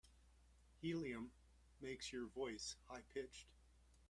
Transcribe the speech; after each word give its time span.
Helium 0.81 1.31
makes 1.79 2.11
your 2.11 2.25
voice 2.25 2.75
high 2.87 3.03
pitched. 3.13 3.45